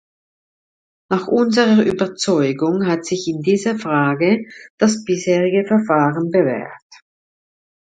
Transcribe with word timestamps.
Nach 1.11 1.27
unserer 1.27 1.83
Überzeugung 1.85 2.87
hat 2.87 3.05
sich 3.05 3.27
in 3.27 3.43
dieser 3.43 3.77
Frage 3.77 4.47
das 4.79 5.03
bisherige 5.05 5.63
Verfahren 5.67 6.31
bewährt. 6.31 6.89